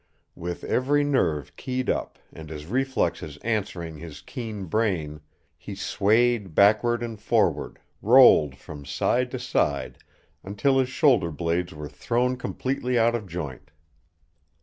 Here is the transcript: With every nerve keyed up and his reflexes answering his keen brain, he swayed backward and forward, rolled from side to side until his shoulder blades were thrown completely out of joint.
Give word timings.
With 0.33 0.63
every 0.63 1.03
nerve 1.03 1.55
keyed 1.55 1.87
up 1.87 2.17
and 2.33 2.49
his 2.49 2.65
reflexes 2.65 3.37
answering 3.43 3.97
his 3.99 4.21
keen 4.21 4.65
brain, 4.65 5.21
he 5.59 5.75
swayed 5.75 6.55
backward 6.55 7.03
and 7.03 7.21
forward, 7.21 7.77
rolled 8.01 8.55
from 8.55 8.83
side 8.83 9.29
to 9.29 9.37
side 9.37 9.99
until 10.43 10.79
his 10.79 10.89
shoulder 10.89 11.29
blades 11.29 11.71
were 11.71 11.87
thrown 11.87 12.35
completely 12.35 12.97
out 12.97 13.13
of 13.13 13.27
joint. 13.27 13.69